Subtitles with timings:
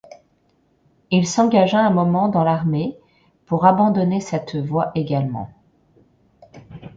[1.11, 2.97] Il s’engagea un moment dans l’armée,
[3.45, 5.51] pour abandonner cette voie également.